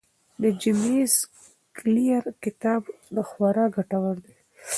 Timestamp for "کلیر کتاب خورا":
1.77-3.65